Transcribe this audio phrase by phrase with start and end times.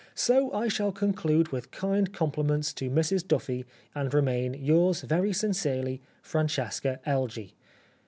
[0.15, 6.01] So I shall conclude with kind compliments to Mrs Duffy^ and remain, yours very sincerely,"
[6.31, 7.51] Francesca Elgee.